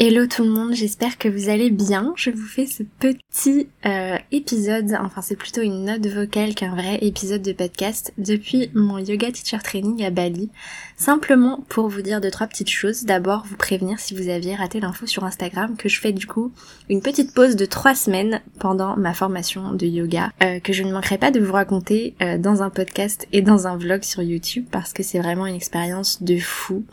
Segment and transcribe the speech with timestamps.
[0.00, 2.12] Hello tout le monde, j'espère que vous allez bien.
[2.14, 6.98] Je vous fais ce petit euh, épisode, enfin c'est plutôt une note vocale qu'un vrai
[7.02, 10.50] épisode de podcast depuis mon yoga teacher training à Bali.
[10.96, 13.06] Simplement pour vous dire deux trois petites choses.
[13.06, 16.52] D'abord vous prévenir si vous aviez raté l'info sur Instagram que je fais du coup
[16.88, 20.92] une petite pause de trois semaines pendant ma formation de yoga euh, que je ne
[20.92, 24.66] manquerai pas de vous raconter euh, dans un podcast et dans un vlog sur YouTube
[24.70, 26.84] parce que c'est vraiment une expérience de fou.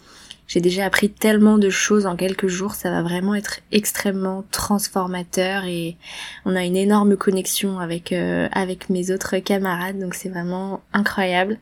[0.55, 5.65] J'ai déjà appris tellement de choses en quelques jours, ça va vraiment être extrêmement transformateur
[5.65, 5.97] et
[6.45, 11.57] on a une énorme connexion avec euh, avec mes autres camarades, donc c'est vraiment incroyable.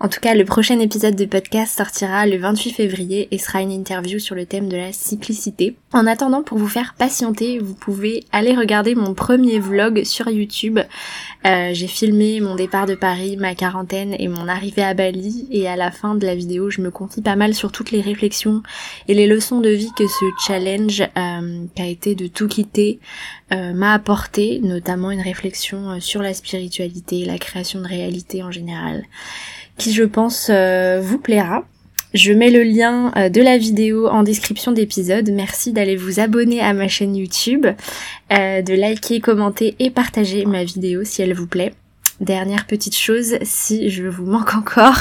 [0.00, 3.70] En tout cas, le prochain épisode de podcast sortira le 28 février et sera une
[3.70, 5.76] interview sur le thème de la cyclicité.
[5.92, 10.80] En attendant, pour vous faire patienter, vous pouvez aller regarder mon premier vlog sur YouTube.
[11.46, 15.68] Euh, j'ai filmé mon départ de Paris, ma quarantaine et mon arrivée à Bali et
[15.68, 18.62] à la fin de la vidéo, je me confie pas mal sur toutes les réflexions
[19.06, 22.98] et les leçons de vie que ce challenge euh, qui a été de tout quitter
[23.52, 29.04] euh, m'a apporté, notamment une réflexion sur la spiritualité, la création de réalité en général
[29.76, 31.64] qui je pense euh, vous plaira.
[32.14, 35.30] Je mets le lien euh, de la vidéo en description d'épisode.
[35.32, 37.66] Merci d'aller vous abonner à ma chaîne YouTube,
[38.32, 41.72] euh, de liker, commenter et partager ma vidéo si elle vous plaît.
[42.20, 44.98] Dernière petite chose, si je vous manque encore,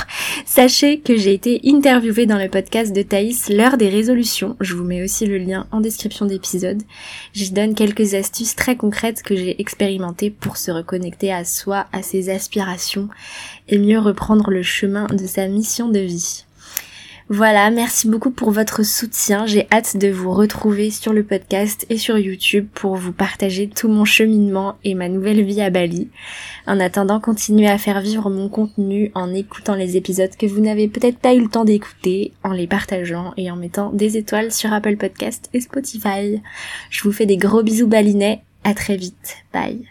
[0.47, 4.57] sachez que j'ai été interviewée dans le podcast de Thaïs l'heure des résolutions.
[4.59, 6.81] Je vous mets aussi le lien en description d'épisode.
[7.33, 12.01] J'y donne quelques astuces très concrètes que j'ai expérimentées pour se reconnecter à soi, à
[12.01, 13.09] ses aspirations
[13.67, 16.45] et mieux reprendre le chemin de sa mission de vie.
[17.29, 19.45] Voilà, merci beaucoup pour votre soutien.
[19.45, 23.87] J'ai hâte de vous retrouver sur le podcast et sur YouTube pour vous partager tout
[23.87, 26.09] mon cheminement et ma nouvelle vie à Bali.
[26.67, 30.89] En attendant, continuez à faire vivre mon contenu en écoutant les épisodes que vous n'avez
[30.89, 34.73] peut-être pas eu le temps d'écouter, en les partageant et en mettant des étoiles sur
[34.73, 36.41] Apple Podcast et Spotify.
[36.89, 38.41] Je vous fais des gros bisous balinais.
[38.65, 39.37] À très vite.
[39.53, 39.87] Bye.